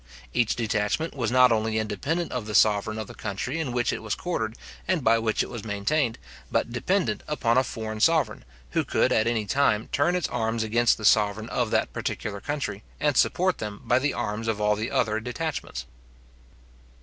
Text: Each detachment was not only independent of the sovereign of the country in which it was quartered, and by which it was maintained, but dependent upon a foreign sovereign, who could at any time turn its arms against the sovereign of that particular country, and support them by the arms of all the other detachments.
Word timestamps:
Each 0.33 0.55
detachment 0.55 1.13
was 1.13 1.29
not 1.29 1.51
only 1.51 1.77
independent 1.77 2.31
of 2.31 2.47
the 2.47 2.55
sovereign 2.55 2.97
of 2.97 3.05
the 3.05 3.13
country 3.13 3.59
in 3.59 3.71
which 3.71 3.93
it 3.93 4.01
was 4.01 4.15
quartered, 4.15 4.55
and 4.87 5.03
by 5.03 5.19
which 5.19 5.43
it 5.43 5.47
was 5.47 5.63
maintained, 5.63 6.17
but 6.51 6.71
dependent 6.71 7.21
upon 7.27 7.55
a 7.55 7.63
foreign 7.63 7.99
sovereign, 7.99 8.43
who 8.71 8.83
could 8.83 9.11
at 9.13 9.27
any 9.27 9.45
time 9.45 9.89
turn 9.91 10.15
its 10.15 10.27
arms 10.27 10.63
against 10.63 10.97
the 10.97 11.05
sovereign 11.05 11.49
of 11.49 11.69
that 11.69 11.93
particular 11.93 12.41
country, 12.41 12.81
and 12.99 13.15
support 13.15 13.59
them 13.59 13.79
by 13.85 13.99
the 13.99 14.11
arms 14.11 14.47
of 14.47 14.59
all 14.59 14.75
the 14.75 14.89
other 14.89 15.19
detachments. 15.19 15.85